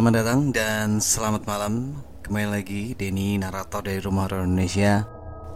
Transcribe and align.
Selamat 0.00 0.16
datang 0.16 0.48
dan 0.48 0.96
selamat 0.96 1.42
malam 1.44 1.92
Kembali 2.24 2.48
lagi 2.48 2.96
Denny 2.96 3.36
narator 3.36 3.84
dari 3.84 4.00
Rumah 4.00 4.32
Horor 4.32 4.48
Indonesia 4.48 5.04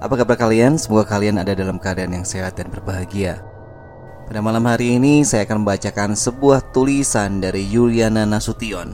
Apa 0.04 0.20
kabar 0.20 0.36
kalian? 0.36 0.76
Semoga 0.76 1.16
kalian 1.16 1.40
ada 1.40 1.56
dalam 1.56 1.80
keadaan 1.80 2.12
yang 2.12 2.28
sehat 2.28 2.60
dan 2.60 2.68
berbahagia 2.68 3.40
Pada 4.28 4.44
malam 4.44 4.60
hari 4.68 5.00
ini 5.00 5.24
saya 5.24 5.48
akan 5.48 5.64
membacakan 5.64 6.12
sebuah 6.12 6.76
tulisan 6.76 7.40
dari 7.40 7.64
Yuliana 7.64 8.28
Nasution 8.28 8.92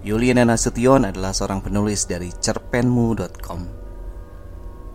Yuliana 0.00 0.48
Nasution 0.48 1.12
adalah 1.12 1.36
seorang 1.36 1.60
penulis 1.60 2.08
dari 2.08 2.32
cerpenmu.com 2.32 3.60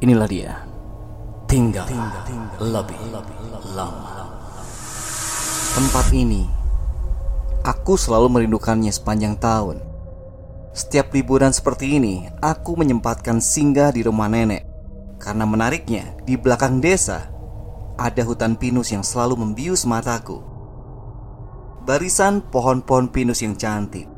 Inilah 0.01 0.25
dia 0.33 0.65
Tinggal, 1.45 1.85
tinggal, 1.85 2.25
tinggal 2.25 2.57
lebih, 2.57 2.97
lebih 3.13 3.38
lama 3.77 4.33
Tempat 5.77 6.09
ini 6.17 6.57
Aku 7.69 8.01
selalu 8.01 8.33
merindukannya 8.33 8.89
sepanjang 8.89 9.37
tahun. 9.37 9.77
Setiap 10.73 11.13
liburan 11.13 11.53
seperti 11.53 12.01
ini, 12.01 12.25
aku 12.41 12.73
menyempatkan 12.73 13.37
singgah 13.37 13.93
di 13.93 14.01
rumah 14.01 14.25
nenek. 14.25 14.65
Karena 15.21 15.45
menariknya, 15.45 16.17
di 16.25 16.33
belakang 16.33 16.81
desa 16.81 17.29
ada 17.94 18.25
hutan 18.25 18.57
pinus 18.57 18.89
yang 18.89 19.05
selalu 19.05 19.38
membius 19.38 19.85
mataku. 19.85 20.41
Barisan 21.85 22.41
pohon-pohon 22.41 23.13
pinus 23.13 23.45
yang 23.45 23.53
cantik, 23.53 24.09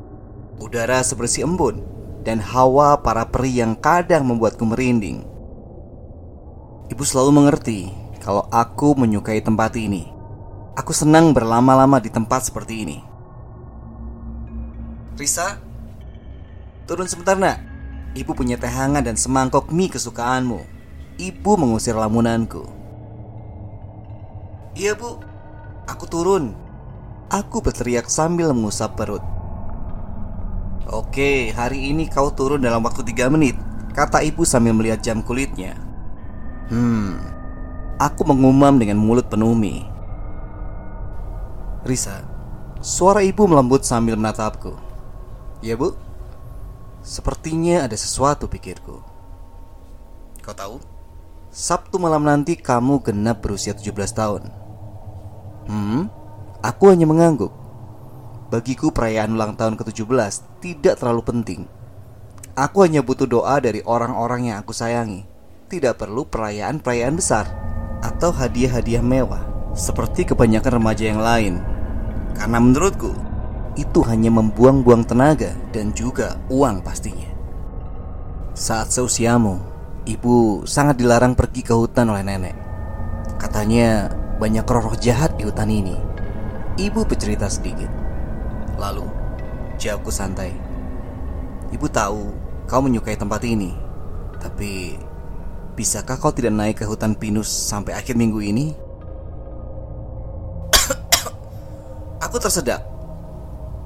udara 0.56 1.04
sebersih 1.04 1.44
embun, 1.44 1.84
dan 2.24 2.40
hawa 2.40 3.04
para 3.04 3.28
peri 3.28 3.60
yang 3.60 3.76
kadang 3.76 4.24
membuatku 4.32 4.64
merinding. 4.64 5.28
Ibu 6.88 7.04
selalu 7.04 7.30
mengerti 7.36 7.92
kalau 8.24 8.48
aku 8.48 8.96
menyukai 8.96 9.44
tempat 9.44 9.76
ini. 9.76 10.08
Aku 10.72 10.96
senang 10.96 11.36
berlama-lama 11.36 12.00
di 12.00 12.08
tempat 12.08 12.48
seperti 12.48 12.88
ini. 12.88 13.11
Risa, 15.12 15.60
turun 16.88 17.04
sebentar 17.04 17.36
nak. 17.36 17.60
Ibu 18.16 18.32
punya 18.32 18.56
teh 18.56 18.68
hangat 18.68 19.08
dan 19.08 19.16
semangkok 19.16 19.68
mie 19.68 19.92
kesukaanmu. 19.92 20.64
Ibu 21.20 21.52
mengusir 21.60 21.92
lamunanku. 21.92 22.64
Iya 24.72 24.96
bu, 24.96 25.20
aku 25.84 26.04
turun. 26.08 26.56
Aku 27.28 27.60
berteriak 27.60 28.08
sambil 28.08 28.52
mengusap 28.56 28.96
perut. 28.96 29.24
Oke, 30.88 31.52
hari 31.56 31.92
ini 31.92 32.08
kau 32.08 32.32
turun 32.32 32.60
dalam 32.60 32.84
waktu 32.84 33.04
tiga 33.04 33.32
menit, 33.32 33.56
kata 33.96 34.20
ibu 34.20 34.44
sambil 34.44 34.76
melihat 34.76 35.00
jam 35.00 35.24
kulitnya. 35.24 35.76
Hmm, 36.68 37.20
aku 37.96 38.28
mengumam 38.28 38.76
dengan 38.80 39.00
mulut 39.00 39.28
penuh 39.28 39.56
mie. 39.56 39.88
Risa, 41.84 42.24
suara 42.80 43.24
ibu 43.24 43.48
melembut 43.48 43.84
sambil 43.88 44.16
menatapku. 44.20 44.91
Ya 45.62 45.78
bu. 45.78 45.94
Sepertinya 47.06 47.86
ada 47.86 47.94
sesuatu 47.94 48.50
pikirku. 48.50 48.98
Kau 50.42 50.54
tahu? 50.54 50.82
Sabtu 51.54 52.02
malam 52.02 52.26
nanti 52.26 52.58
kamu 52.58 52.98
genap 53.06 53.46
berusia 53.46 53.70
17 53.70 53.94
tahun. 54.10 54.42
Hmm? 55.70 56.10
Aku 56.62 56.90
hanya 56.90 57.06
mengangguk. 57.06 57.54
Bagiku 58.50 58.90
perayaan 58.90 59.38
ulang 59.38 59.54
tahun 59.54 59.78
ke-17 59.78 60.60
tidak 60.60 60.98
terlalu 60.98 61.22
penting. 61.22 61.60
Aku 62.52 62.84
hanya 62.84 63.00
butuh 63.00 63.24
doa 63.24 63.62
dari 63.62 63.80
orang-orang 63.86 64.52
yang 64.52 64.60
aku 64.60 64.74
sayangi. 64.74 65.24
Tidak 65.72 65.96
perlu 65.96 66.28
perayaan-perayaan 66.28 67.16
besar 67.16 67.48
Atau 68.04 68.28
hadiah-hadiah 68.28 69.00
mewah 69.00 69.40
Seperti 69.72 70.28
kebanyakan 70.28 70.76
remaja 70.76 71.04
yang 71.08 71.24
lain. 71.24 71.64
Karena 72.36 72.60
menurutku 72.60 73.31
itu 73.72 74.04
hanya 74.04 74.28
membuang-buang 74.28 75.08
tenaga 75.08 75.56
dan 75.72 75.96
juga 75.96 76.36
uang 76.52 76.84
pastinya. 76.84 77.28
Saat 78.52 78.92
seusiamu, 78.92 79.56
ibu 80.04 80.66
sangat 80.68 81.00
dilarang 81.00 81.32
pergi 81.32 81.64
ke 81.64 81.72
hutan 81.72 82.12
oleh 82.12 82.20
nenek. 82.20 82.52
Katanya 83.40 84.12
banyak 84.36 84.68
roh-roh 84.68 84.92
jahat 85.00 85.40
di 85.40 85.48
hutan 85.48 85.72
ini. 85.72 85.96
Ibu 86.76 87.08
bercerita 87.08 87.48
sedikit. 87.48 87.88
Lalu, 88.76 89.08
jawabku 89.80 90.12
santai. 90.12 90.52
Ibu 91.72 91.88
tahu 91.88 92.28
kau 92.68 92.84
menyukai 92.84 93.16
tempat 93.16 93.40
ini, 93.48 93.72
tapi 94.36 95.00
bisakah 95.72 96.20
kau 96.20 96.32
tidak 96.32 96.52
naik 96.52 96.76
ke 96.76 96.84
hutan 96.84 97.16
pinus 97.16 97.48
sampai 97.48 97.96
akhir 97.96 98.20
minggu 98.20 98.40
ini? 98.44 98.76
Aku 102.28 102.36
tersedak 102.36 102.91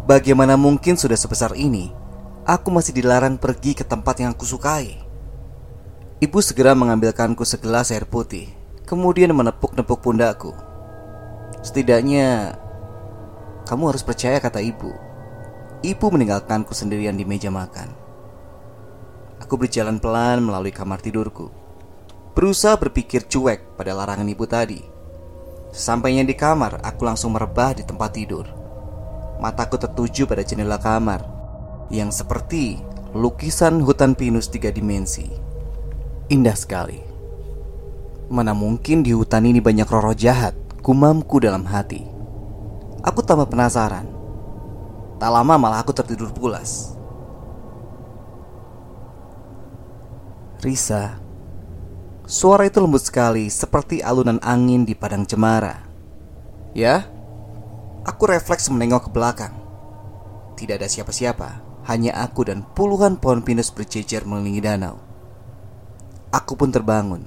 Bagaimana 0.07 0.55
mungkin 0.55 0.95
sudah 0.95 1.19
sebesar 1.19 1.59
ini? 1.59 1.91
Aku 2.47 2.71
masih 2.71 2.95
dilarang 2.95 3.43
pergi 3.43 3.75
ke 3.75 3.83
tempat 3.83 4.23
yang 4.23 4.39
aku 4.39 4.47
sukai. 4.47 5.03
Ibu 6.23 6.39
segera 6.39 6.79
mengambilkanku 6.79 7.43
segelas 7.43 7.91
air 7.91 8.07
putih 8.07 8.55
Kemudian 8.87 9.35
menepuk-nepuk 9.35 9.99
pundakku 9.99 10.55
Setidaknya 11.59 12.55
Kamu 13.67 13.91
harus 13.91 14.07
percaya 14.07 14.39
kata 14.39 14.63
ibu. 14.63 14.95
Ibu 15.83 16.07
meninggalkanku 16.15 16.71
sendirian 16.71 17.19
di 17.19 17.27
meja 17.27 17.51
makan. 17.51 17.91
Aku 19.43 19.59
berjalan 19.59 19.99
pelan 19.99 20.39
melalui 20.39 20.71
kamar 20.71 21.03
tidurku. 21.03 21.51
Berusaha 22.31 22.79
berpikir 22.79 23.27
cuek 23.27 23.75
pada 23.75 23.91
larangan 23.91 24.31
ibu 24.31 24.47
tadi. 24.47 24.79
Sampainya 25.75 26.23
di 26.23 26.39
kamar, 26.39 26.79
aku 26.87 27.03
langsung 27.03 27.35
merebah 27.35 27.75
di 27.75 27.83
tempat 27.83 28.15
tidur 28.15 28.56
mataku 29.39 29.77
tertuju 29.77 30.25
pada 30.25 30.43
jendela 30.43 30.81
kamar 30.81 31.23
yang 31.93 32.11
seperti 32.11 32.81
lukisan 33.15 33.81
hutan 33.81 34.13
pinus 34.13 34.51
tiga 34.51 34.73
dimensi. 34.73 35.31
Indah 36.29 36.59
sekali. 36.59 36.99
Mana 38.27 38.51
mungkin 38.51 39.07
di 39.07 39.15
hutan 39.15 39.47
ini 39.47 39.63
banyak 39.63 39.87
roro 39.87 40.11
jahat, 40.11 40.53
gumamku 40.83 41.39
dalam 41.39 41.63
hati. 41.63 42.03
Aku 43.07 43.23
tambah 43.23 43.47
penasaran. 43.47 44.11
Tak 45.17 45.31
lama 45.31 45.55
malah 45.55 45.81
aku 45.81 45.95
tertidur 45.95 46.35
pulas. 46.35 46.99
Risa, 50.59 51.23
suara 52.27 52.67
itu 52.67 52.83
lembut 52.83 53.07
sekali 53.07 53.47
seperti 53.47 54.03
alunan 54.03 54.43
angin 54.43 54.83
di 54.83 54.99
padang 54.99 55.23
cemara. 55.23 55.87
Ya, 56.75 57.07
Aku 58.07 58.31
refleks 58.31 58.71
menengok 58.71 59.11
ke 59.11 59.11
belakang. 59.11 59.51
Tidak 60.55 60.79
ada 60.79 60.87
siapa-siapa, 60.87 61.83
hanya 61.91 62.15
aku 62.23 62.47
dan 62.47 62.63
puluhan 62.63 63.19
pohon 63.19 63.43
pinus 63.43 63.75
berjejer 63.75 64.23
mengelilingi 64.23 64.63
danau. 64.63 65.03
Aku 66.31 66.55
pun 66.55 66.71
terbangun. 66.71 67.27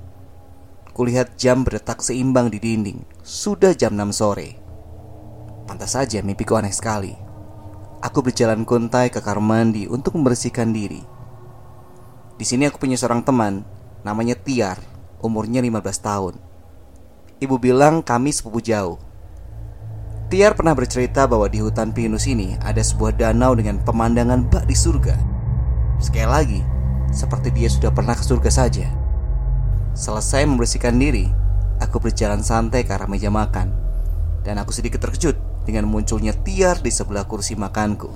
Kulihat 0.95 1.35
jam 1.35 1.67
berdetak 1.67 1.99
seimbang 1.99 2.47
di 2.47 2.63
dinding. 2.63 3.03
Sudah 3.27 3.75
jam 3.75 3.91
6 3.91 4.15
sore. 4.15 4.55
Pantas 5.67 5.99
saja 5.99 6.23
mimpiku 6.23 6.55
aneh 6.55 6.71
sekali. 6.71 7.11
Aku 7.99 8.23
berjalan 8.23 8.63
kuntai 8.63 9.11
ke 9.11 9.19
kamar 9.19 9.43
mandi 9.43 9.83
untuk 9.83 10.15
membersihkan 10.15 10.71
diri. 10.71 11.03
Di 12.39 12.47
sini 12.47 12.71
aku 12.71 12.79
punya 12.79 12.95
seorang 12.95 13.27
teman, 13.27 13.67
namanya 14.07 14.39
Tiar, 14.39 14.79
umurnya 15.19 15.59
15 15.59 15.75
tahun. 15.99 16.35
Ibu 17.43 17.59
bilang 17.59 17.99
kami 17.99 18.31
sepupu 18.31 18.63
jauh. 18.63 19.08
Tiar 20.29 20.53
pernah 20.53 20.77
bercerita 20.77 21.25
bahwa 21.25 21.49
di 21.49 21.57
hutan 21.57 21.89
pinus 21.89 22.29
ini 22.29 22.53
ada 22.61 22.85
sebuah 22.85 23.17
danau 23.17 23.57
dengan 23.57 23.81
pemandangan 23.81 24.45
bak 24.45 24.69
di 24.69 24.77
surga. 24.77 25.17
Sekali 25.97 26.29
lagi, 26.29 26.61
seperti 27.09 27.49
dia 27.49 27.65
sudah 27.65 27.89
pernah 27.89 28.13
ke 28.13 28.21
surga 28.21 28.51
saja. 28.53 28.85
Selesai 29.97 30.45
membersihkan 30.45 31.01
diri, 31.01 31.25
aku 31.81 31.97
berjalan 31.97 32.45
santai 32.45 32.85
ke 32.85 32.93
arah 32.93 33.09
meja 33.09 33.33
makan. 33.33 33.73
Dan 34.45 34.61
aku 34.61 34.69
sedikit 34.69 35.01
terkejut 35.01 35.33
dengan 35.65 35.89
munculnya 35.89 36.37
Tiar 36.45 36.77
di 36.77 36.93
sebelah 36.93 37.25
kursi 37.25 37.57
makanku. 37.57 38.13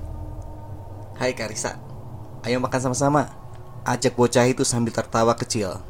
Hai 1.17 1.33
Karisa, 1.33 1.81
ayo 2.45 2.61
makan 2.61 2.93
sama-sama. 2.93 3.25
Ajak 3.89 4.13
bocah 4.13 4.45
itu 4.45 4.61
sambil 4.61 4.93
tertawa 4.93 5.33
kecil. 5.33 5.81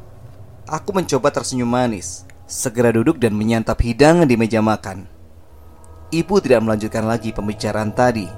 Aku 0.64 0.96
mencoba 0.96 1.28
tersenyum 1.28 1.68
manis, 1.68 2.24
segera 2.48 2.88
duduk 2.96 3.20
dan 3.20 3.36
menyantap 3.36 3.76
hidangan 3.84 4.24
di 4.24 4.40
meja 4.40 4.64
makan. 4.64 5.13
Ibu 6.14 6.38
tidak 6.38 6.62
melanjutkan 6.62 7.10
lagi 7.10 7.34
pembicaraan 7.34 7.90
tadi 7.90 8.30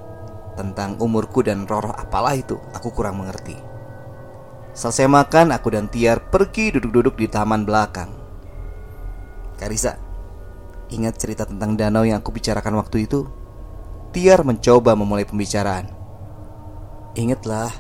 tentang 0.57 0.97
umurku 0.97 1.45
dan 1.45 1.69
roroh 1.69 1.93
apalah 1.93 2.33
itu. 2.33 2.57
Aku 2.73 2.89
kurang 2.89 3.21
mengerti. 3.21 3.53
Selesai 4.73 5.05
makan, 5.05 5.53
aku 5.53 5.77
dan 5.77 5.93
Tiar 5.93 6.25
pergi 6.33 6.73
duduk-duduk 6.73 7.21
di 7.21 7.29
taman 7.29 7.69
belakang. 7.69 8.09
Karisa, 9.61 9.93
ingat 10.89 11.21
cerita 11.21 11.45
tentang 11.45 11.77
danau 11.77 12.09
yang 12.09 12.25
aku 12.25 12.33
bicarakan 12.33 12.81
waktu 12.81 13.05
itu? 13.05 13.29
Tiar 14.17 14.41
mencoba 14.41 14.97
memulai 14.97 15.29
pembicaraan. 15.29 15.93
Ingatlah, 17.13 17.73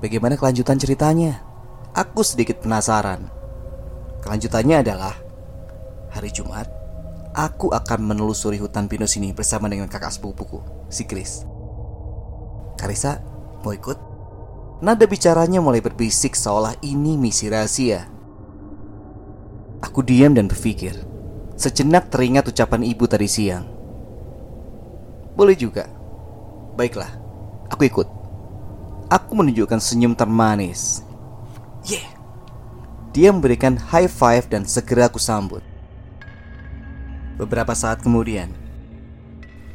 bagaimana 0.00 0.40
kelanjutan 0.40 0.80
ceritanya? 0.80 1.44
Aku 1.92 2.24
sedikit 2.24 2.64
penasaran. 2.64 3.28
Kelanjutannya 4.24 4.80
adalah 4.80 5.12
hari 6.12 6.32
Jumat 6.32 6.75
Aku 7.36 7.68
akan 7.68 8.00
menelusuri 8.00 8.56
hutan 8.56 8.88
pinus 8.88 9.20
ini 9.20 9.36
bersama 9.36 9.68
dengan 9.68 9.92
kakak 9.92 10.08
sepupuku, 10.08 10.56
si 10.88 11.04
Chris. 11.04 11.44
Karisa, 12.80 13.20
mau 13.60 13.76
ikut? 13.76 14.00
Nada 14.80 15.04
bicaranya 15.04 15.60
mulai 15.60 15.84
berbisik 15.84 16.32
seolah 16.32 16.80
ini 16.80 17.20
misi 17.20 17.52
rahasia. 17.52 18.08
Aku 19.84 20.00
diam 20.00 20.32
dan 20.32 20.48
berpikir. 20.48 20.96
Sejenak 21.60 22.08
teringat 22.08 22.48
ucapan 22.48 22.80
ibu 22.88 23.04
tadi 23.04 23.28
siang. 23.28 23.68
Boleh 25.36 25.60
juga. 25.60 25.84
Baiklah, 26.72 27.20
aku 27.68 27.84
ikut. 27.84 28.08
Aku 29.12 29.36
menunjukkan 29.36 29.76
senyum 29.76 30.16
termanis. 30.16 31.04
Yeah. 31.84 32.08
Dia 33.12 33.28
memberikan 33.28 33.76
high 33.76 34.08
five 34.08 34.48
dan 34.48 34.64
segera 34.64 35.12
aku 35.12 35.20
sambut. 35.20 35.75
Beberapa 37.36 37.76
saat 37.76 38.00
kemudian, 38.00 38.48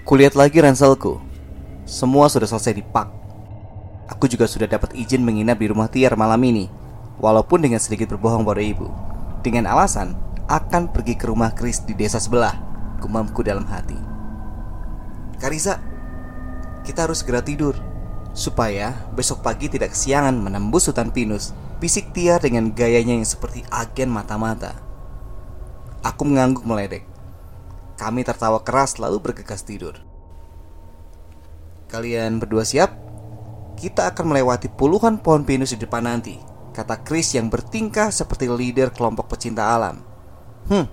kulihat 0.02 0.34
lagi 0.34 0.58
ranselku. 0.58 1.22
Semua 1.86 2.26
sudah 2.26 2.50
selesai 2.50 2.74
dipak. 2.74 3.06
Aku 4.10 4.26
juga 4.26 4.50
sudah 4.50 4.66
dapat 4.66 4.98
izin 4.98 5.22
menginap 5.22 5.62
di 5.62 5.70
rumah 5.70 5.86
Tiar 5.86 6.18
malam 6.18 6.42
ini, 6.42 6.66
walaupun 7.22 7.62
dengan 7.62 7.78
sedikit 7.78 8.18
berbohong 8.18 8.42
pada 8.42 8.66
ibu. 8.66 8.90
Dengan 9.46 9.70
alasan 9.70 10.18
akan 10.50 10.90
pergi 10.90 11.14
ke 11.14 11.30
rumah 11.30 11.54
Chris 11.54 11.86
di 11.86 11.94
desa 11.94 12.18
sebelah, 12.18 12.58
gumamku 12.98 13.46
dalam 13.46 13.70
hati. 13.70 13.98
Kariza, 15.38 15.78
kita 16.82 17.06
harus 17.06 17.22
segera 17.22 17.46
tidur 17.46 17.78
supaya 18.34 18.96
besok 19.14 19.46
pagi 19.46 19.70
tidak 19.70 19.94
kesiangan 19.94 20.34
menembus 20.34 20.90
hutan 20.90 21.14
pinus. 21.14 21.54
Bisik 21.78 22.10
Tiar 22.14 22.42
dengan 22.42 22.74
gayanya 22.74 23.18
yang 23.18 23.26
seperti 23.26 23.66
agen 23.70 24.10
mata-mata. 24.10 24.78
Aku 26.02 26.26
mengangguk 26.26 26.66
meledek. 26.66 27.11
Kami 28.02 28.26
tertawa 28.26 28.66
keras 28.66 28.98
lalu 28.98 29.22
bergegas 29.22 29.62
tidur. 29.62 29.94
Kalian 31.86 32.42
berdua 32.42 32.66
siap? 32.66 32.98
Kita 33.78 34.10
akan 34.10 34.34
melewati 34.34 34.74
puluhan 34.74 35.22
pohon 35.22 35.46
pinus 35.46 35.78
di 35.78 35.86
depan 35.86 36.10
nanti, 36.10 36.34
kata 36.74 37.06
Chris 37.06 37.38
yang 37.38 37.54
bertingkah 37.54 38.10
seperti 38.10 38.50
leader 38.50 38.90
kelompok 38.90 39.30
pecinta 39.30 39.70
alam. 39.70 40.02
Hmm, 40.66 40.90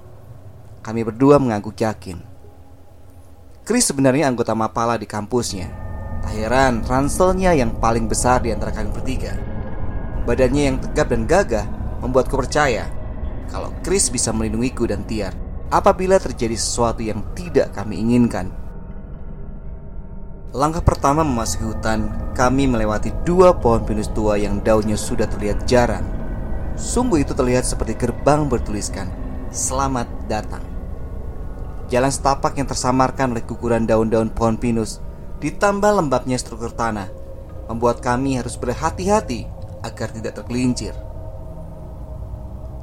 kami 0.85 1.01
berdua 1.01 1.41
mengangguk 1.41 1.81
yakin. 1.81 2.21
Chris 3.65 3.89
sebenarnya 3.89 4.29
anggota 4.29 4.53
Mapala 4.53 5.01
di 5.01 5.09
kampusnya. 5.09 5.73
Tak 6.21 6.33
heran 6.37 6.85
ranselnya 6.85 7.57
yang 7.57 7.73
paling 7.81 8.05
besar 8.05 8.45
di 8.45 8.53
antara 8.53 8.69
kami 8.69 8.93
bertiga. 8.93 9.33
Badannya 10.29 10.63
yang 10.69 10.77
tegap 10.77 11.09
dan 11.09 11.25
gagah 11.25 11.65
membuatku 12.05 12.37
percaya 12.37 12.85
kalau 13.49 13.73
Chris 13.81 14.13
bisa 14.13 14.29
melindungiku 14.29 14.85
dan 14.85 15.09
Tiar 15.09 15.48
apabila 15.69 16.17
terjadi 16.17 16.57
sesuatu 16.57 17.05
yang 17.05 17.21
tidak 17.37 17.77
kami 17.77 18.01
inginkan. 18.01 18.49
Langkah 20.57 20.81
pertama 20.81 21.21
memasuki 21.21 21.69
hutan, 21.69 22.09
kami 22.33 22.65
melewati 22.65 23.13
dua 23.29 23.53
pohon 23.53 23.85
pinus 23.85 24.09
tua 24.17 24.41
yang 24.41 24.65
daunnya 24.65 24.97
sudah 24.97 25.29
terlihat 25.29 25.69
jarang. 25.69 26.05
Sungguh 26.73 27.21
itu 27.21 27.37
terlihat 27.37 27.69
seperti 27.69 28.01
gerbang 28.01 28.49
bertuliskan 28.49 29.13
"Selamat 29.53 30.09
datang". 30.25 30.65
Jalan 31.93 32.09
setapak 32.09 32.57
yang 32.57 32.65
tersamarkan 32.65 33.37
oleh 33.37 33.45
guguran 33.45 33.85
daun-daun 33.85 34.33
pohon 34.33 34.57
pinus 34.57 35.05
ditambah 35.41 36.01
lembabnya 36.01 36.41
struktur 36.41 36.73
tanah 36.73 37.13
membuat 37.69 38.01
kami 38.01 38.41
harus 38.41 38.57
berhati-hati 38.57 39.45
agar 39.85 40.09
tidak 40.17 40.33
tergelincir. 40.41 40.97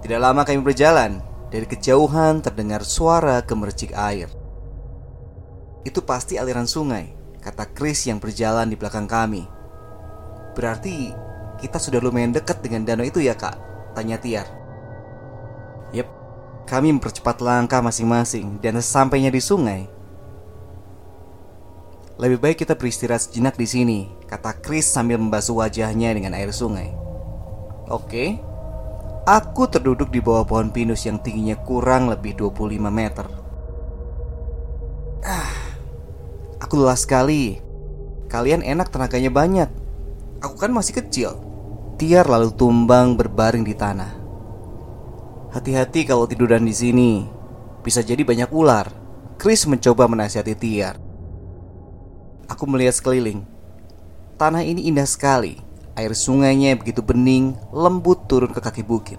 Tidak 0.06 0.20
lama 0.22 0.46
kami 0.46 0.62
berjalan, 0.62 1.18
dari 1.56 1.64
kejauhan 1.72 2.44
terdengar 2.44 2.84
suara 2.84 3.40
gemercik 3.40 3.96
air. 3.96 4.28
Itu 5.88 6.04
pasti 6.04 6.36
aliran 6.36 6.68
sungai, 6.68 7.16
kata 7.40 7.72
Chris 7.72 8.04
yang 8.12 8.20
berjalan 8.20 8.68
di 8.68 8.76
belakang 8.76 9.08
kami. 9.08 9.48
Berarti 10.52 11.16
kita 11.64 11.80
sudah 11.80 12.04
lumayan 12.04 12.36
dekat 12.36 12.60
dengan 12.60 12.84
danau 12.84 13.08
itu 13.08 13.24
ya 13.24 13.40
kak? 13.40 13.56
Tanya 13.96 14.20
Tiar. 14.20 14.44
Yep, 15.96 16.08
kami 16.68 16.92
mempercepat 16.92 17.40
langkah 17.40 17.80
masing-masing 17.80 18.60
dan 18.60 18.76
sesampainya 18.84 19.32
di 19.32 19.40
sungai. 19.40 19.88
Lebih 22.20 22.44
baik 22.44 22.68
kita 22.68 22.76
beristirahat 22.76 23.32
sejenak 23.32 23.56
di 23.56 23.68
sini, 23.68 24.00
kata 24.28 24.60
Chris 24.60 24.92
sambil 24.92 25.16
membasuh 25.16 25.56
wajahnya 25.64 26.12
dengan 26.12 26.36
air 26.36 26.52
sungai. 26.52 26.92
Oke. 27.88 28.55
Aku 29.26 29.66
terduduk 29.66 30.14
di 30.14 30.22
bawah 30.22 30.46
pohon 30.46 30.70
pinus 30.70 31.10
yang 31.10 31.18
tingginya 31.18 31.58
kurang 31.58 32.14
lebih 32.14 32.38
25 32.38 32.78
meter. 32.94 33.26
Ah, 35.26 35.50
aku 36.62 36.78
lelah 36.78 36.94
sekali. 36.94 37.58
Kalian 38.30 38.62
enak 38.62 38.94
tenaganya 38.94 39.34
banyak. 39.34 39.70
Aku 40.46 40.54
kan 40.62 40.70
masih 40.70 41.02
kecil. 41.02 41.42
Tiar 41.98 42.30
lalu 42.30 42.54
tumbang 42.54 43.18
berbaring 43.18 43.66
di 43.66 43.74
tanah. 43.74 44.14
Hati-hati 45.58 46.06
kalau 46.06 46.30
tiduran 46.30 46.62
di 46.62 46.78
sini. 46.78 47.26
Bisa 47.82 48.06
jadi 48.06 48.22
banyak 48.22 48.54
ular. 48.54 48.94
Chris 49.42 49.66
mencoba 49.66 50.06
menasihati 50.06 50.54
Tiar. 50.54 51.02
Aku 52.46 52.70
melihat 52.70 52.94
sekeliling. 52.94 53.42
Tanah 54.38 54.62
ini 54.62 54.86
indah 54.86 55.10
sekali. 55.10 55.58
Air 55.96 56.12
sungainya 56.12 56.76
begitu 56.76 57.00
bening, 57.00 57.56
lembut 57.72 58.28
turun 58.28 58.52
ke 58.52 58.60
kaki 58.60 58.84
bukit. 58.84 59.16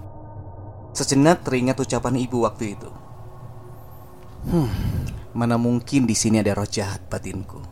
Sejenak 0.92 1.40
teringat 1.40 1.80
ucapan 1.80 2.20
ibu 2.20 2.44
waktu 2.44 2.76
itu. 2.76 2.92
Hmm, 4.44 4.68
mana 5.32 5.56
mungkin 5.56 6.04
di 6.04 6.12
sini 6.12 6.44
ada 6.44 6.52
roh 6.52 6.68
jahat 6.68 7.00
batinku. 7.08 7.64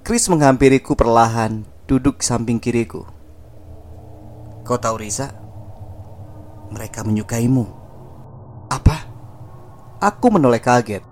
Chris 0.00 0.32
menghampiriku 0.32 0.96
perlahan, 0.96 1.68
duduk 1.84 2.24
samping 2.24 2.56
kiriku. 2.56 3.04
Kau 4.64 4.80
tahu 4.80 5.04
Risa? 5.04 5.30
Mereka 6.72 7.04
menyukaimu. 7.04 7.64
Apa? 8.72 8.96
Aku 10.00 10.32
menoleh 10.32 10.58
kaget. 10.58 11.04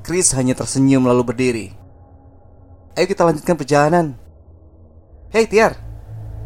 Chris 0.00 0.32
hanya 0.36 0.56
tersenyum 0.56 1.04
lalu 1.04 1.22
berdiri. 1.22 1.66
Ayo 2.96 3.06
kita 3.08 3.28
lanjutkan 3.28 3.56
perjalanan. 3.60 4.23
Hei 5.34 5.50
Tiar, 5.50 5.74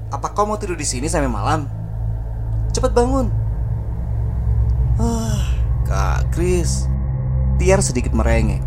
apa 0.08 0.32
kau 0.32 0.48
mau 0.48 0.56
tidur 0.56 0.72
di 0.72 0.88
sini 0.88 1.12
sampai 1.12 1.28
malam? 1.28 1.68
Cepat 2.72 2.96
bangun. 2.96 3.28
Ah, 4.96 5.44
Kak 5.84 6.32
Chris. 6.32 6.88
Tiar 7.60 7.84
sedikit 7.84 8.16
merengek. 8.16 8.64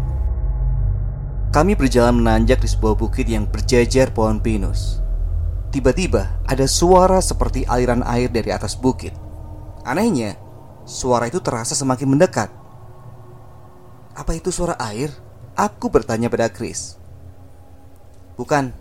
Kami 1.50 1.74
berjalan 1.74 2.22
menanjak 2.22 2.62
di 2.62 2.70
sebuah 2.70 3.02
bukit 3.02 3.26
yang 3.26 3.50
berjajar 3.50 4.14
pohon 4.14 4.38
pinus. 4.38 5.02
Tiba-tiba 5.74 6.38
ada 6.46 6.70
suara 6.70 7.18
seperti 7.18 7.66
aliran 7.66 8.06
air 8.06 8.30
dari 8.30 8.54
atas 8.54 8.78
bukit. 8.78 9.18
Anehnya, 9.90 10.38
suara 10.86 11.34
itu 11.34 11.42
terasa 11.42 11.74
semakin 11.74 12.06
mendekat. 12.06 12.54
Apa 14.14 14.38
itu 14.38 14.54
suara 14.54 14.78
air? 14.86 15.10
Aku 15.58 15.90
bertanya 15.90 16.30
pada 16.30 16.46
Chris. 16.54 16.94
Bukan, 18.38 18.81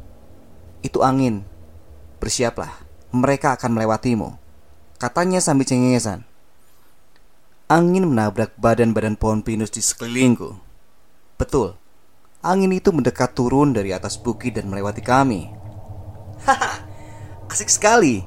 itu 0.81 1.01
angin. 1.05 1.45
Bersiaplah, 2.21 2.71
mereka 3.13 3.57
akan 3.57 3.77
melewatimu. 3.77 4.37
Katanya 5.01 5.41
sambil 5.41 5.65
cengengesan. 5.65 6.29
Angin 7.71 8.05
menabrak 8.05 8.53
badan-badan 8.61 9.17
pohon 9.17 9.41
pinus 9.41 9.73
di 9.73 9.81
sekelilingku. 9.81 10.59
Betul, 11.41 11.79
angin 12.45 12.75
itu 12.77 12.93
mendekat 12.93 13.33
turun 13.33 13.73
dari 13.73 13.97
atas 13.97 14.21
bukit 14.21 14.59
dan 14.59 14.69
melewati 14.69 15.01
kami. 15.01 15.49
Haha, 16.45 16.85
asik 17.49 17.73
sekali. 17.73 18.27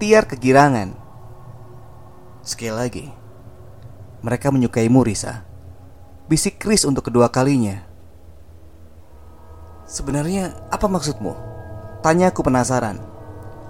Tiar 0.00 0.24
kegirangan. 0.24 0.96
Sekali 2.40 2.72
lagi, 2.72 3.06
mereka 4.20 4.52
menyukaimu, 4.52 5.04
Risa. 5.04 5.44
Bisik 6.28 6.60
Chris 6.60 6.84
untuk 6.84 7.08
kedua 7.08 7.32
kalinya. 7.32 7.84
Sebenarnya 9.88 10.54
apa 10.70 10.86
maksudmu? 10.86 11.49
Tanya 12.00 12.32
aku 12.32 12.40
penasaran. 12.40 12.96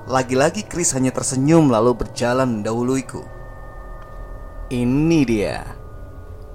Lagi-lagi 0.06 0.62
Chris 0.62 0.94
hanya 0.94 1.10
tersenyum 1.10 1.66
lalu 1.66 1.98
berjalan 1.98 2.62
mendahuluiku. 2.62 3.26
Ini 4.70 5.20
dia. 5.26 5.66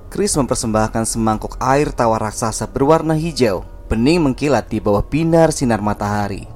Chris 0.08 0.40
mempersembahkan 0.40 1.04
semangkuk 1.04 1.60
air 1.60 1.92
tawar 1.92 2.24
raksasa 2.24 2.72
berwarna 2.72 3.20
hijau, 3.20 3.68
bening 3.92 4.24
mengkilat 4.24 4.72
di 4.72 4.80
bawah 4.80 5.04
binar 5.04 5.52
sinar 5.52 5.84
matahari. 5.84 6.48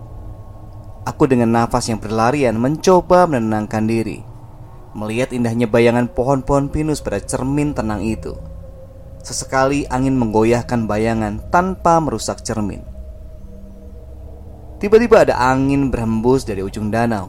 Aku 1.03 1.27
dengan 1.27 1.51
nafas 1.51 1.91
yang 1.91 1.99
berlarian 1.99 2.55
mencoba 2.55 3.27
menenangkan 3.27 3.83
diri, 3.83 4.23
melihat 4.95 5.35
indahnya 5.35 5.67
bayangan 5.67 6.07
pohon-pohon 6.07 6.71
pinus 6.71 7.03
pada 7.03 7.19
cermin 7.19 7.75
tenang 7.75 8.07
itu. 8.07 8.39
Sesekali 9.19 9.83
angin 9.91 10.15
menggoyahkan 10.15 10.87
bayangan 10.87 11.43
tanpa 11.51 11.99
merusak 11.99 12.39
cermin. 12.39 12.88
Tiba-tiba 14.79 15.27
ada 15.27 15.35
angin 15.35 15.91
berhembus 15.91 16.47
dari 16.47 16.63
ujung 16.63 16.87
danau. 16.87 17.27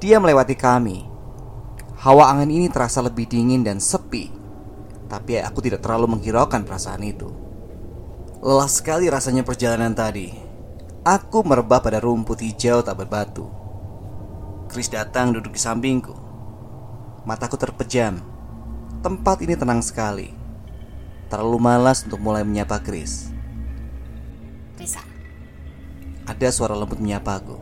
Dia 0.00 0.16
melewati 0.16 0.56
kami. 0.56 1.04
Hawa 2.00 2.32
angin 2.32 2.48
ini 2.48 2.72
terasa 2.72 3.04
lebih 3.04 3.28
dingin 3.28 3.60
dan 3.60 3.76
sepi. 3.76 4.32
Tapi 5.04 5.36
aku 5.44 5.60
tidak 5.60 5.84
terlalu 5.84 6.16
menghiraukan 6.16 6.64
perasaan 6.64 7.04
itu. 7.04 7.28
Lelah 8.40 8.72
sekali 8.72 9.12
rasanya 9.12 9.44
perjalanan 9.44 9.92
tadi. 9.92 10.32
Aku 11.04 11.44
merebah 11.44 11.84
pada 11.84 12.00
rumput 12.00 12.40
hijau 12.40 12.80
tak 12.80 13.04
berbatu. 13.04 13.44
Chris 14.72 14.88
datang 14.88 15.36
duduk 15.36 15.52
di 15.52 15.60
sampingku. 15.60 16.16
Mataku 17.28 17.60
terpejam. 17.60 18.16
Tempat 19.04 19.44
ini 19.44 19.60
tenang 19.60 19.84
sekali. 19.84 20.32
Terlalu 21.28 21.58
malas 21.60 22.08
untuk 22.08 22.24
mulai 22.24 22.48
menyapa 22.48 22.80
Chris. 22.80 23.28
Risa. 24.80 25.11
Ada 26.32 26.48
suara 26.48 26.72
lembut 26.72 26.96
menyapaku. 26.96 27.60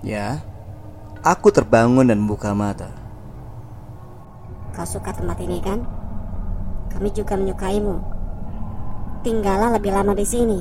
Ya, 0.00 0.40
aku 1.20 1.52
terbangun 1.52 2.08
dan 2.08 2.24
membuka 2.24 2.56
mata. 2.56 2.88
Kau 4.72 4.88
suka 4.88 5.12
tempat 5.12 5.36
ini 5.44 5.60
kan? 5.60 5.84
Kami 6.88 7.12
juga 7.12 7.36
menyukaimu. 7.36 8.00
Tinggallah 9.20 9.76
lebih 9.76 9.92
lama 9.92 10.16
di 10.16 10.24
sini. 10.24 10.56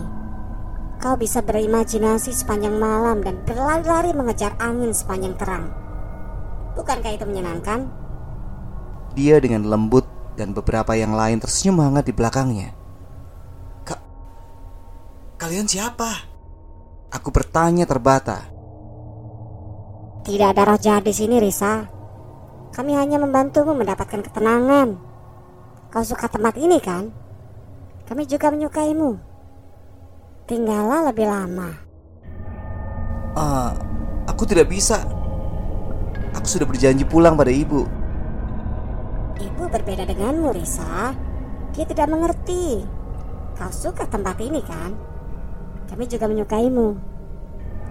Kau 1.00 1.16
bisa 1.16 1.40
berimajinasi 1.40 2.36
sepanjang 2.36 2.76
malam 2.76 3.24
dan 3.24 3.40
berlari-lari 3.48 4.12
mengejar 4.12 4.60
angin 4.60 4.92
sepanjang 4.92 5.40
terang. 5.40 5.72
Bukankah 6.76 7.16
itu 7.16 7.24
menyenangkan? 7.24 7.88
Dia 9.16 9.40
dengan 9.40 9.72
lembut 9.72 10.04
dan 10.36 10.52
beberapa 10.52 11.00
yang 11.00 11.16
lain 11.16 11.40
tersenyum 11.40 11.80
hangat 11.80 12.12
di 12.12 12.14
belakangnya. 12.14 12.76
Kak, 13.88 14.04
kalian 15.40 15.72
siapa? 15.72 16.29
Aku 17.10 17.34
bertanya 17.34 17.90
terbata. 17.90 18.46
Tidak 20.22 20.46
ada 20.46 20.62
roh 20.62 20.78
jahat 20.78 21.10
di 21.10 21.14
sini, 21.14 21.42
Risa. 21.42 21.90
Kami 22.70 22.94
hanya 22.94 23.18
membantumu 23.18 23.74
mendapatkan 23.74 24.22
ketenangan. 24.22 24.94
Kau 25.90 26.06
suka 26.06 26.30
tempat 26.30 26.54
ini 26.62 26.78
kan? 26.78 27.10
Kami 28.06 28.30
juga 28.30 28.54
menyukaimu. 28.54 29.18
Tinggallah 30.46 31.10
lebih 31.10 31.26
lama. 31.26 31.70
Ah, 33.34 33.74
aku 34.30 34.46
tidak 34.46 34.70
bisa. 34.70 35.02
Aku 36.38 36.46
sudah 36.46 36.70
berjanji 36.70 37.10
pulang 37.10 37.34
pada 37.34 37.50
ibu. 37.50 37.90
Ibu 39.42 39.64
berbeda 39.66 40.06
denganmu, 40.06 40.54
Risa. 40.54 41.18
Dia 41.74 41.86
tidak 41.90 42.06
mengerti. 42.06 42.86
Kau 43.58 43.74
suka 43.74 44.06
tempat 44.06 44.38
ini 44.46 44.62
kan? 44.62 45.09
Kami 45.90 46.06
juga 46.06 46.30
menyukaimu. 46.30 46.88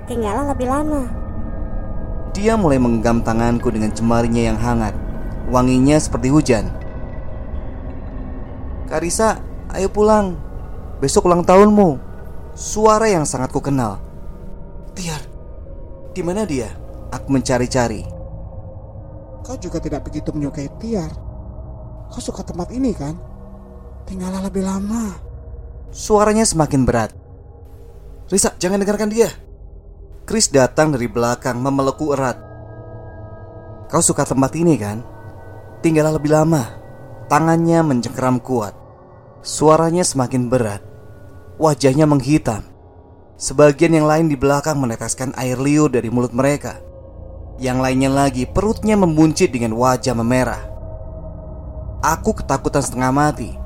Tinggallah 0.07 0.55
lebih 0.55 0.71
lama. 0.71 1.03
Dia 2.31 2.55
mulai 2.55 2.79
menggenggam 2.79 3.27
tanganku 3.27 3.75
dengan 3.75 3.91
jemarinya 3.91 4.55
yang 4.55 4.59
hangat. 4.59 4.95
Wanginya 5.51 5.99
seperti 5.99 6.31
hujan. 6.31 6.71
Karisa, 8.87 9.43
ayo 9.75 9.91
pulang. 9.91 10.39
Besok 11.03 11.27
ulang 11.27 11.43
tahunmu. 11.43 11.99
Suara 12.55 13.11
yang 13.11 13.27
sangat 13.27 13.51
ku 13.51 13.59
kenal. 13.59 13.99
Tiar, 14.95 15.23
di 16.15 16.23
mana 16.23 16.47
dia? 16.47 16.71
Aku 17.11 17.35
mencari-cari. 17.35 18.07
Kau 19.43 19.57
juga 19.59 19.83
tidak 19.83 20.07
begitu 20.07 20.31
menyukai 20.31 20.71
Tiar. 20.79 21.11
Kau 22.09 22.23
suka 22.23 22.47
tempat 22.47 22.71
ini 22.71 22.95
kan? 22.95 23.19
Tinggallah 24.09 24.47
lebih 24.47 24.65
lama. 24.65 25.13
Suaranya 25.93 26.45
semakin 26.45 26.83
berat. 26.85 27.11
Risa, 28.29 28.53
jangan 28.61 28.85
dengarkan 28.85 29.09
dia. 29.09 29.33
Chris 30.29 30.53
datang 30.53 30.93
dari 30.93 31.09
belakang 31.09 31.57
memelukku 31.57 32.13
erat. 32.13 32.37
Kau 33.89 34.05
suka 34.05 34.29
tempat 34.29 34.53
ini 34.53 34.77
kan? 34.77 35.01
Tinggallah 35.81 36.21
lebih 36.21 36.37
lama. 36.37 36.69
Tangannya 37.33 37.81
mencengkeram 37.81 38.37
kuat. 38.45 38.77
Suaranya 39.41 40.05
semakin 40.05 40.53
berat. 40.53 40.85
Wajahnya 41.57 42.05
menghitam. 42.05 42.69
Sebagian 43.41 43.97
yang 43.97 44.05
lain 44.05 44.29
di 44.29 44.37
belakang 44.37 44.77
meneteskan 44.77 45.33
air 45.41 45.57
liur 45.57 45.89
dari 45.89 46.13
mulut 46.13 46.37
mereka. 46.37 46.77
Yang 47.57 47.79
lainnya 47.81 48.11
lagi 48.13 48.45
perutnya 48.45 49.01
membuncit 49.01 49.49
dengan 49.49 49.73
wajah 49.73 50.13
memerah. 50.13 50.63
Aku 52.05 52.37
ketakutan 52.37 52.85
setengah 52.85 53.09
mati. 53.09 53.57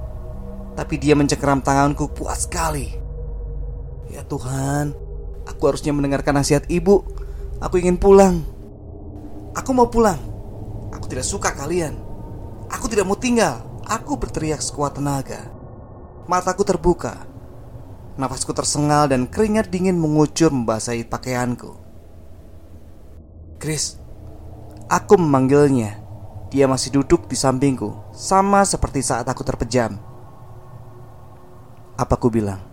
Tapi 0.78 0.94
dia 1.02 1.18
mencengkeram 1.18 1.58
tanganku 1.58 2.06
puas 2.14 2.46
sekali. 2.46 3.01
Ya 4.12 4.20
Tuhan, 4.28 4.92
aku 5.48 5.62
harusnya 5.72 5.96
mendengarkan 5.96 6.36
nasihat 6.36 6.68
ibu. 6.68 7.00
Aku 7.64 7.80
ingin 7.80 7.96
pulang. 7.96 8.44
Aku 9.56 9.72
mau 9.72 9.88
pulang. 9.88 10.20
Aku 10.92 11.08
tidak 11.08 11.24
suka 11.24 11.56
kalian. 11.56 11.96
Aku 12.68 12.92
tidak 12.92 13.08
mau 13.08 13.16
tinggal. 13.16 13.64
Aku 13.88 14.20
berteriak 14.20 14.60
sekuat 14.60 15.00
tenaga. 15.00 15.48
Mataku 16.28 16.60
terbuka. 16.62 17.24
Nafasku 18.20 18.52
tersengal 18.52 19.08
dan 19.08 19.24
keringat 19.24 19.72
dingin 19.72 19.96
mengucur 19.96 20.52
membasahi 20.52 21.08
pakaianku. 21.08 21.72
Chris, 23.56 23.96
aku 24.92 25.16
memanggilnya. 25.16 25.96
Dia 26.52 26.68
masih 26.68 27.00
duduk 27.00 27.24
di 27.32 27.32
sampingku, 27.32 28.12
sama 28.12 28.60
seperti 28.68 29.00
saat 29.00 29.24
aku 29.24 29.40
terpejam. 29.40 29.96
Apa 31.96 32.20
ku 32.20 32.28
bilang? 32.28 32.71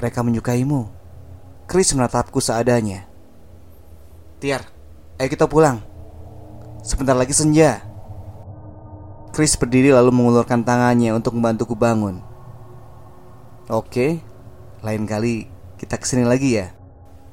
Mereka 0.00 0.24
menyukaimu. 0.24 0.88
Chris 1.68 1.92
menatapku 1.92 2.40
seadanya. 2.40 3.04
Tiar, 4.40 4.64
ayo 5.20 5.28
kita 5.28 5.44
pulang. 5.44 5.84
Sebentar 6.80 7.12
lagi 7.12 7.36
senja. 7.36 7.84
Chris 9.36 9.54
berdiri 9.60 9.92
lalu 9.92 10.08
mengulurkan 10.08 10.64
tangannya 10.64 11.12
untuk 11.12 11.36
membantuku 11.36 11.76
bangun. 11.76 12.24
Oke, 13.68 14.24
lain 14.80 15.04
kali 15.04 15.46
kita 15.76 16.00
ke 16.00 16.08
sini 16.08 16.24
lagi 16.24 16.56
ya. 16.56 16.72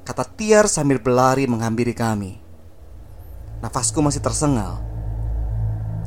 Kata 0.04 0.28
Tiar 0.28 0.68
sambil 0.68 1.00
berlari 1.00 1.48
menghampiri 1.48 1.96
kami. 1.96 2.36
Nafasku 3.64 3.98
masih 4.04 4.20
tersengal. 4.20 4.78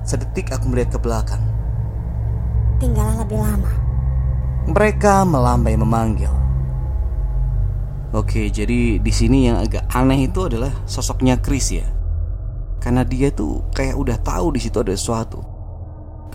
Sedetik 0.06 0.54
aku 0.54 0.70
melihat 0.70 0.96
ke 0.96 1.00
belakang. 1.02 1.44
Tinggallah 2.78 3.22
lebih 3.22 3.38
lama. 3.42 3.74
Mereka 4.72 5.26
melambai 5.26 5.76
memanggil. 5.76 6.41
Oke, 8.12 8.52
jadi 8.52 9.00
di 9.00 9.14
sini 9.16 9.48
yang 9.48 9.64
agak 9.64 9.88
aneh 9.96 10.28
itu 10.28 10.44
adalah 10.44 10.84
sosoknya 10.84 11.40
Chris 11.40 11.72
ya. 11.72 11.88
Karena 12.84 13.08
dia 13.08 13.32
tuh 13.32 13.64
kayak 13.72 13.96
udah 13.96 14.18
tahu 14.20 14.52
di 14.52 14.60
situ 14.60 14.84
ada 14.84 14.92
sesuatu. 14.92 15.40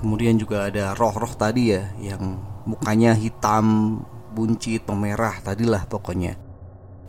Kemudian 0.00 0.40
juga 0.40 0.72
ada 0.72 0.96
roh-roh 0.96 1.36
tadi 1.36 1.76
ya 1.76 1.92
yang 2.00 2.40
mukanya 2.64 3.12
hitam, 3.12 4.00
buncit, 4.32 4.88
pemerah 4.88 5.36
tadilah 5.44 5.84
pokoknya. 5.84 6.40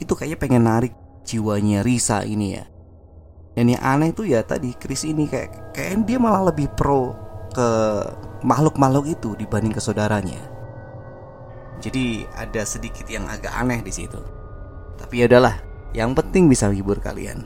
Itu 0.03 0.19
kayaknya 0.19 0.39
pengen 0.39 0.63
narik 0.67 0.93
jiwanya 1.24 1.79
Risa 1.79 2.27
ini 2.27 2.59
ya. 2.59 2.67
Dan 3.55 3.71
yang 3.71 3.79
aneh 3.79 4.12
tuh 4.12 4.27
ya 4.27 4.43
tadi 4.43 4.75
Chris 4.75 5.07
ini 5.07 5.31
kayak 5.31 5.71
kayak 5.71 6.03
dia 6.03 6.19
malah 6.19 6.51
lebih 6.51 6.67
pro 6.75 7.15
ke 7.55 7.67
makhluk-makhluk 8.43 9.15
itu 9.15 9.31
dibanding 9.39 9.71
ke 9.71 9.79
saudaranya. 9.79 10.43
Jadi 11.79 12.27
ada 12.36 12.67
sedikit 12.67 13.07
yang 13.07 13.24
agak 13.31 13.55
aneh 13.55 13.79
di 13.79 13.95
situ. 13.95 14.37
Tapi 14.97 15.23
ya 15.23 15.25
udahlah, 15.29 15.61
yang 15.93 16.11
penting 16.17 16.49
bisa 16.49 16.67
menghibur 16.67 16.99
kalian. 16.99 17.45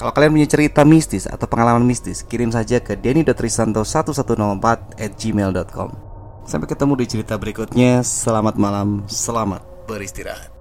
Kalau 0.00 0.12
kalian 0.16 0.32
punya 0.32 0.48
cerita 0.48 0.80
mistis 0.84 1.28
atau 1.28 1.44
pengalaman 1.44 1.84
mistis, 1.84 2.24
kirim 2.24 2.48
saja 2.48 2.80
ke 2.80 2.96
denny.trisanto1104 2.96 4.66
at 4.96 5.12
gmail.com 5.16 5.90
Sampai 6.48 6.66
ketemu 6.66 6.92
di 6.98 7.06
cerita 7.06 7.36
berikutnya. 7.36 8.00
Selamat 8.00 8.56
malam, 8.56 9.04
selamat 9.06 9.60
beristirahat. 9.84 10.59